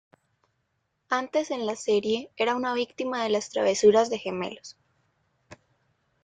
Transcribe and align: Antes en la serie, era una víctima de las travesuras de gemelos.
Antes 1.09 1.51
en 1.51 1.67
la 1.67 1.75
serie, 1.75 2.31
era 2.35 2.55
una 2.55 2.73
víctima 2.73 3.21
de 3.21 3.29
las 3.29 3.51
travesuras 3.51 4.09
de 4.09 4.17
gemelos. 4.17 4.75